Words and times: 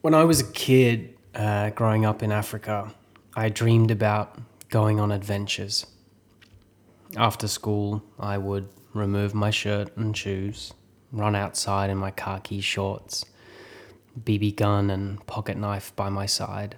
When 0.00 0.14
I 0.14 0.22
was 0.22 0.40
a 0.40 0.52
kid, 0.52 1.18
uh, 1.34 1.70
growing 1.70 2.06
up 2.06 2.22
in 2.22 2.30
Africa, 2.30 2.94
I 3.34 3.48
dreamed 3.48 3.90
about 3.90 4.38
going 4.68 5.00
on 5.00 5.10
adventures. 5.10 5.86
After 7.16 7.48
school, 7.48 8.04
I 8.16 8.38
would 8.38 8.68
remove 8.94 9.34
my 9.34 9.50
shirt 9.50 9.96
and 9.96 10.16
shoes, 10.16 10.72
run 11.10 11.34
outside 11.34 11.90
in 11.90 11.98
my 11.98 12.12
khaki 12.12 12.60
shorts, 12.60 13.24
BB 14.22 14.54
gun 14.54 14.88
and 14.88 15.26
pocket 15.26 15.56
knife 15.56 15.94
by 15.96 16.08
my 16.10 16.26
side. 16.26 16.76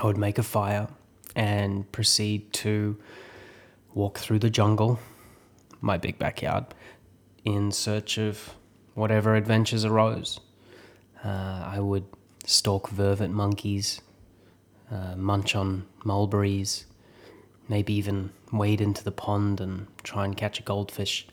I 0.00 0.06
would 0.06 0.18
make 0.18 0.38
a 0.38 0.42
fire 0.42 0.88
and 1.36 1.90
proceed 1.92 2.52
to 2.54 2.98
walk 3.94 4.18
through 4.18 4.40
the 4.40 4.50
jungle, 4.50 4.98
my 5.80 5.96
big 5.96 6.18
backyard, 6.18 6.64
in 7.44 7.70
search 7.70 8.18
of 8.18 8.56
whatever 8.94 9.36
adventures 9.36 9.84
arose. 9.84 10.40
Uh, 11.24 11.70
I 11.72 11.80
would 11.80 12.04
stalk 12.44 12.90
vervet 12.90 13.30
monkeys, 13.30 14.00
uh, 14.90 15.14
munch 15.16 15.54
on 15.54 15.86
mulberries, 16.04 16.86
maybe 17.68 17.94
even 17.94 18.30
wade 18.52 18.80
into 18.80 19.04
the 19.04 19.12
pond 19.12 19.60
and 19.60 19.86
try 20.02 20.24
and 20.24 20.36
catch 20.36 20.58
a 20.58 20.62
goldfish. 20.62 21.26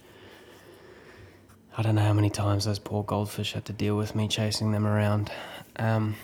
I 1.78 1.82
don't 1.82 1.96
know 1.96 2.04
how 2.04 2.14
many 2.14 2.30
times 2.30 2.66
those 2.66 2.80
poor 2.80 3.04
goldfish 3.04 3.54
had 3.54 3.66
to 3.66 3.74
deal 3.74 3.96
with 3.96 4.16
me 4.16 4.28
chasing 4.28 4.72
them 4.72 4.86
around. 4.86 5.32
Um, 5.78 6.16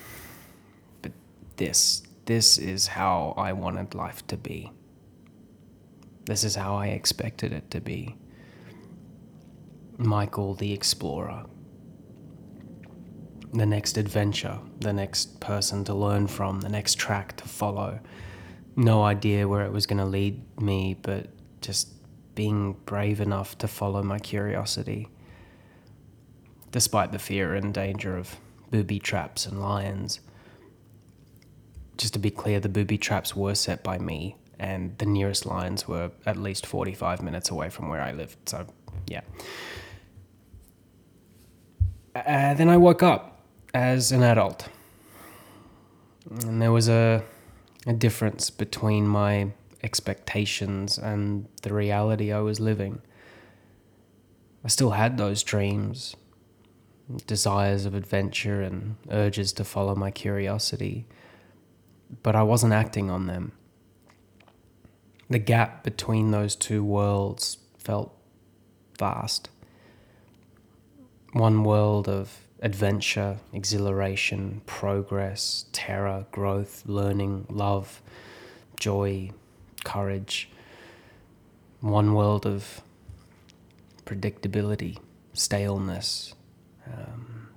but 1.02 1.12
this, 1.56 2.02
this 2.26 2.58
is 2.58 2.86
how 2.86 3.34
I 3.36 3.52
wanted 3.52 3.94
life 3.94 4.26
to 4.28 4.36
be. 4.36 4.70
This 6.26 6.44
is 6.44 6.56
how 6.56 6.76
I 6.76 6.88
expected 6.88 7.52
it 7.52 7.70
to 7.70 7.80
be. 7.80 8.16
Michael 9.96 10.54
the 10.54 10.72
Explorer. 10.72 11.46
The 13.52 13.66
next 13.66 13.96
adventure, 13.96 14.58
the 14.80 14.92
next 14.92 15.40
person 15.40 15.84
to 15.84 15.94
learn 15.94 16.26
from, 16.26 16.60
the 16.60 16.68
next 16.68 16.98
track 16.98 17.36
to 17.36 17.48
follow. 17.48 18.00
No 18.74 19.02
idea 19.02 19.48
where 19.48 19.64
it 19.64 19.72
was 19.72 19.86
going 19.86 19.98
to 19.98 20.04
lead 20.04 20.42
me, 20.60 20.96
but 21.00 21.28
just 21.60 21.88
being 22.34 22.74
brave 22.84 23.20
enough 23.20 23.56
to 23.58 23.68
follow 23.68 24.02
my 24.02 24.18
curiosity. 24.18 25.08
Despite 26.70 27.12
the 27.12 27.18
fear 27.18 27.54
and 27.54 27.72
danger 27.72 28.16
of 28.16 28.36
booby 28.70 28.98
traps 28.98 29.46
and 29.46 29.60
lions. 29.60 30.20
Just 31.96 32.12
to 32.12 32.18
be 32.18 32.30
clear, 32.30 32.60
the 32.60 32.68
booby 32.68 32.98
traps 32.98 33.34
were 33.34 33.54
set 33.54 33.82
by 33.82 33.98
me, 33.98 34.36
and 34.58 34.96
the 34.98 35.06
nearest 35.06 35.46
lions 35.46 35.88
were 35.88 36.10
at 36.26 36.36
least 36.36 36.66
45 36.66 37.22
minutes 37.22 37.50
away 37.50 37.70
from 37.70 37.88
where 37.88 38.02
I 38.02 38.12
lived. 38.12 38.36
So, 38.48 38.66
yeah. 39.06 39.22
Uh, 42.14 42.54
then 42.54 42.68
I 42.68 42.76
woke 42.76 43.02
up 43.02 43.35
as 43.74 44.12
an 44.12 44.22
adult. 44.22 44.68
And 46.42 46.60
there 46.60 46.72
was 46.72 46.88
a, 46.88 47.22
a 47.86 47.92
difference 47.92 48.50
between 48.50 49.06
my 49.06 49.52
expectations 49.82 50.98
and 50.98 51.46
the 51.62 51.72
reality 51.72 52.32
I 52.32 52.40
was 52.40 52.58
living. 52.58 53.00
I 54.64 54.68
still 54.68 54.90
had 54.90 55.16
those 55.16 55.42
dreams, 55.42 56.16
desires 57.26 57.86
of 57.86 57.94
adventure, 57.94 58.62
and 58.62 58.96
urges 59.10 59.52
to 59.54 59.64
follow 59.64 59.94
my 59.94 60.10
curiosity, 60.10 61.06
but 62.22 62.34
I 62.34 62.42
wasn't 62.42 62.72
acting 62.72 63.10
on 63.10 63.26
them. 63.26 63.52
The 65.30 65.38
gap 65.38 65.84
between 65.84 66.30
those 66.30 66.56
two 66.56 66.84
worlds 66.84 67.58
felt 67.78 68.12
vast 68.98 69.50
one 71.32 71.64
world 71.64 72.08
of 72.08 72.45
adventure, 72.62 73.38
exhilaration, 73.52 74.62
progress, 74.66 75.66
terror, 75.72 76.26
growth, 76.32 76.82
learning, 76.86 77.46
love, 77.50 78.02
joy, 78.80 79.30
courage. 79.84 80.48
One 81.80 82.14
world 82.14 82.46
of 82.46 82.80
predictability, 84.06 84.98
staleness, 85.34 86.34
um, 86.86 87.48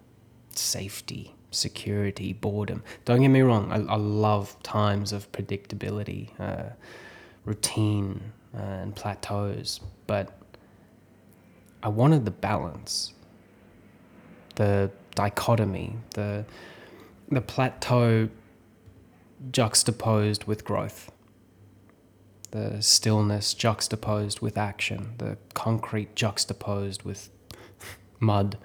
safety, 0.53 1.33
security, 1.51 2.33
boredom. 2.33 2.83
Don't 3.05 3.21
get 3.21 3.29
me 3.29 3.41
wrong, 3.41 3.71
I, 3.71 3.93
I 3.93 3.95
love 3.95 4.61
times 4.63 5.13
of 5.13 5.31
predictability, 5.31 6.29
uh, 6.39 6.73
routine, 7.45 8.33
uh, 8.53 8.61
and 8.61 8.95
plateaus, 8.95 9.79
but 10.07 10.37
I 11.81 11.87
wanted 11.87 12.25
the 12.25 12.31
balance 12.31 13.13
the 14.59 14.91
dichotomy, 15.15 15.95
the 16.15 16.45
the 17.31 17.39
plateau 17.39 18.27
juxtaposed 19.51 20.43
with 20.43 20.65
growth, 20.65 21.09
the 22.51 22.81
stillness 22.81 23.53
juxtaposed 23.53 24.41
with 24.41 24.57
action, 24.57 25.13
the 25.17 25.37
concrete 25.53 26.13
juxtaposed 26.13 27.03
with 27.03 27.29
mud, 28.19 28.57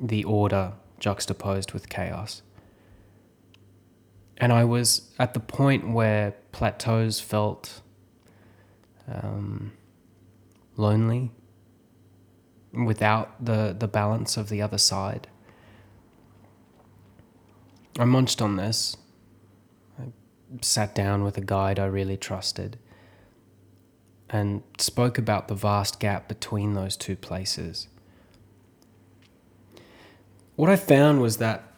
the 0.00 0.24
order 0.24 0.72
juxtaposed 0.98 1.72
with 1.72 1.88
chaos. 1.88 2.42
And 4.38 4.52
I 4.52 4.64
was 4.64 5.12
at 5.20 5.34
the 5.34 5.40
point 5.40 5.92
where 5.92 6.34
plateaus 6.50 7.20
felt 7.20 7.80
um, 9.08 9.72
lonely, 10.76 11.30
without 12.84 13.44
the, 13.44 13.74
the 13.78 13.88
balance 13.88 14.36
of 14.36 14.48
the 14.48 14.60
other 14.60 14.78
side. 14.78 15.28
I 17.98 18.04
munched 18.04 18.42
on 18.42 18.56
this. 18.56 18.96
I 19.98 20.04
sat 20.60 20.94
down 20.94 21.24
with 21.24 21.38
a 21.38 21.40
guide 21.40 21.78
I 21.78 21.86
really 21.86 22.16
trusted 22.16 22.78
and 24.28 24.62
spoke 24.78 25.18
about 25.18 25.48
the 25.48 25.54
vast 25.54 26.00
gap 26.00 26.28
between 26.28 26.74
those 26.74 26.96
two 26.96 27.16
places. 27.16 27.88
What 30.56 30.68
I 30.68 30.76
found 30.76 31.20
was 31.20 31.36
that, 31.36 31.74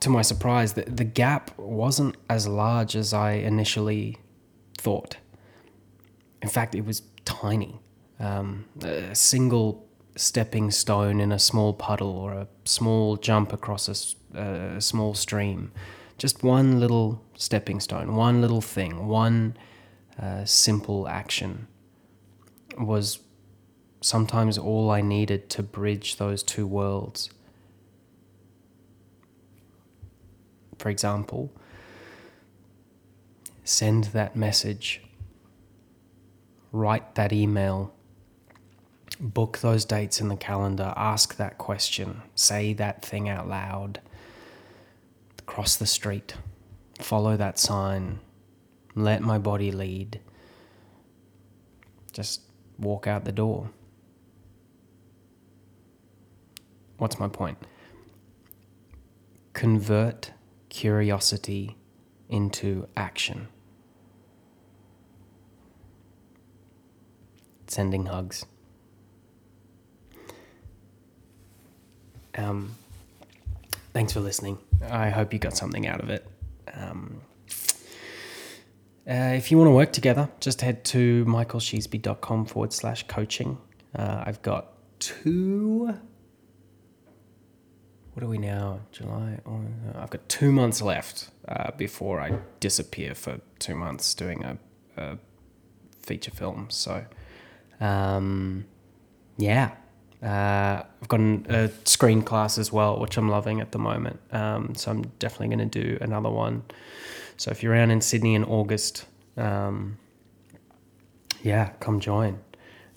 to 0.00 0.10
my 0.10 0.22
surprise, 0.22 0.74
that 0.74 0.96
the 0.96 1.04
gap 1.04 1.56
wasn't 1.58 2.16
as 2.28 2.46
large 2.46 2.94
as 2.96 3.12
I 3.12 3.32
initially 3.32 4.18
thought. 4.78 5.16
In 6.42 6.48
fact, 6.48 6.74
it 6.74 6.84
was 6.84 7.02
tiny 7.24 7.80
um, 8.20 8.66
a 8.82 9.14
single 9.14 9.86
stepping 10.16 10.70
stone 10.70 11.20
in 11.20 11.32
a 11.32 11.38
small 11.38 11.72
puddle 11.72 12.16
or 12.16 12.32
a 12.32 12.48
small 12.64 13.16
jump 13.16 13.52
across 13.52 14.14
a, 14.34 14.38
a 14.38 14.80
small 14.80 15.14
stream. 15.14 15.72
Just 16.18 16.42
one 16.42 16.78
little 16.78 17.22
stepping 17.36 17.80
stone, 17.80 18.14
one 18.14 18.40
little 18.40 18.60
thing, 18.60 19.08
one 19.08 19.56
uh, 20.20 20.44
simple 20.44 21.08
action 21.08 21.66
was 22.78 23.20
sometimes 24.00 24.58
all 24.58 24.90
I 24.90 25.00
needed 25.00 25.48
to 25.50 25.62
bridge 25.62 26.16
those 26.16 26.42
two 26.42 26.66
worlds. 26.66 27.30
For 30.78 30.90
example, 30.90 31.50
send 33.64 34.04
that 34.04 34.36
message, 34.36 35.02
write 36.70 37.14
that 37.14 37.32
email 37.32 37.93
book 39.20 39.58
those 39.58 39.84
dates 39.84 40.20
in 40.20 40.28
the 40.28 40.36
calendar, 40.36 40.92
ask 40.96 41.36
that 41.36 41.58
question, 41.58 42.22
say 42.34 42.72
that 42.74 43.04
thing 43.04 43.28
out 43.28 43.48
loud, 43.48 44.00
cross 45.46 45.76
the 45.76 45.86
street, 45.86 46.34
follow 47.00 47.36
that 47.36 47.58
sign, 47.58 48.20
let 48.94 49.22
my 49.22 49.38
body 49.38 49.70
lead, 49.70 50.20
just 52.12 52.42
walk 52.78 53.06
out 53.06 53.24
the 53.24 53.32
door. 53.32 53.70
What's 56.98 57.18
my 57.18 57.28
point? 57.28 57.58
Convert 59.52 60.32
curiosity 60.68 61.76
into 62.28 62.88
action. 62.96 63.48
Sending 67.66 68.06
hugs. 68.06 68.46
Um, 72.44 72.76
thanks 73.92 74.12
for 74.12 74.20
listening. 74.20 74.58
I 74.90 75.10
hope 75.10 75.32
you 75.32 75.38
got 75.38 75.56
something 75.56 75.86
out 75.86 76.00
of 76.00 76.10
it. 76.10 76.26
Um, 76.72 77.20
uh, 79.08 79.34
if 79.36 79.50
you 79.50 79.58
want 79.58 79.68
to 79.68 79.72
work 79.72 79.92
together, 79.92 80.28
just 80.40 80.60
head 80.60 80.84
to 80.86 81.24
michaelsheasby.com 81.26 82.46
forward 82.46 82.72
slash 82.72 83.06
coaching. 83.06 83.58
Uh, 83.94 84.24
I've 84.26 84.42
got 84.42 84.72
two. 84.98 85.94
What 88.12 88.22
are 88.22 88.28
we 88.28 88.38
now? 88.38 88.80
July? 88.92 89.38
Oh, 89.46 89.60
I've 89.96 90.10
got 90.10 90.28
two 90.28 90.52
months 90.52 90.80
left 90.80 91.30
uh, 91.48 91.70
before 91.76 92.20
I 92.20 92.38
disappear 92.60 93.14
for 93.14 93.40
two 93.58 93.74
months 93.74 94.14
doing 94.14 94.44
a, 94.44 94.58
a 94.96 95.18
feature 96.00 96.30
film. 96.30 96.68
So, 96.70 97.04
um, 97.80 98.66
yeah, 99.36 99.72
Uh, 100.24 100.82
I've 101.02 101.08
got 101.08 101.20
an, 101.20 101.46
a 101.50 101.70
screen 101.84 102.22
class 102.22 102.56
as 102.56 102.72
well, 102.72 102.98
which 102.98 103.18
I'm 103.18 103.28
loving 103.28 103.60
at 103.60 103.72
the 103.72 103.78
moment. 103.78 104.20
Um, 104.32 104.74
so 104.74 104.90
I'm 104.90 105.02
definitely 105.18 105.54
going 105.54 105.68
to 105.68 105.82
do 105.82 105.98
another 106.00 106.30
one. 106.30 106.62
So 107.36 107.50
if 107.50 107.62
you're 107.62 107.72
around 107.72 107.90
in 107.90 108.00
Sydney 108.00 108.34
in 108.34 108.44
August, 108.44 109.04
um, 109.36 109.98
yeah, 111.42 111.70
come 111.80 112.00
join. 112.00 112.38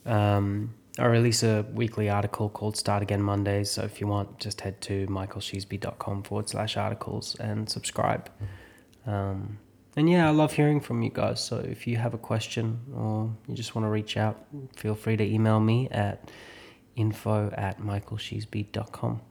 Um, 0.06 0.74
I 0.98 1.06
release 1.06 1.44
a 1.44 1.66
weekly 1.74 2.10
article 2.10 2.50
called 2.50 2.78
Start 2.78 3.04
Again 3.04 3.22
Mondays. 3.22 3.70
So 3.70 3.84
if 3.84 4.00
you 4.00 4.08
want, 4.08 4.40
just 4.40 4.62
head 4.62 4.80
to 4.82 5.06
michaelsheasby.com 5.08 6.24
forward 6.24 6.48
slash 6.48 6.78
articles 6.78 7.36
and 7.40 7.70
subscribe. 7.70 8.32
Um, 9.06 9.60
and 9.98 10.10
yeah, 10.10 10.28
I 10.28 10.32
love 10.32 10.54
hearing 10.54 10.80
from 10.80 11.02
you 11.02 11.10
guys. 11.10 11.44
So 11.44 11.58
if 11.58 11.88
you 11.88 11.98
have 11.98 12.14
a 12.14 12.18
question 12.18 12.80
or 12.96 13.32
you 13.48 13.56
just 13.56 13.76
want 13.76 13.86
to 13.86 13.90
reach 13.90 14.16
out, 14.16 14.46
feel 14.76 14.96
free 14.96 15.18
to 15.18 15.24
email 15.24 15.60
me 15.60 15.90
at 15.90 16.32
info 16.98 17.50
at 17.56 17.80
michaelsheasby.com. 17.80 19.22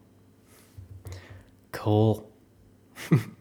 Cool. 1.73 2.33